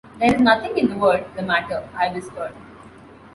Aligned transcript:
‘There 0.17 0.33
is 0.33 0.41
nothing 0.41 0.79
in 0.79 0.89
the 0.89 0.97
world 0.97 1.25
the 1.35 1.43
matter,’ 1.43 1.87
I 1.95 2.09
whispered. 2.11 2.55